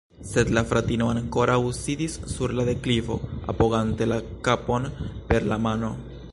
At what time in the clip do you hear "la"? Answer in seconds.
0.57-0.61, 2.61-2.65, 4.13-4.21, 5.53-5.63